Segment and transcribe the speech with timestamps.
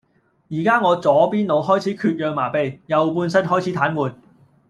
[0.47, 4.15] 宜家我左邊腦開始缺氧麻痺，右半身開始癱瘓